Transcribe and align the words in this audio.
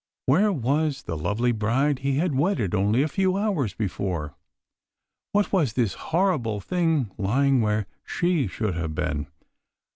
Where 0.25 0.51
was 0.51 1.03
the 1.03 1.15
lovely 1.15 1.51
bride 1.51 1.99
he 1.99 2.17
had 2.17 2.33
wedded 2.33 2.73
only 2.73 3.03
a 3.03 3.07
few 3.07 3.37
hours 3.37 3.75
before? 3.75 4.33
What 5.31 5.53
was 5.53 5.73
this 5.73 5.93
horrible 5.93 6.59
thing 6.59 7.11
lying 7.19 7.61
where 7.61 7.85
she 8.03 8.47
should 8.47 8.73
have 8.73 8.95
been? 8.95 9.27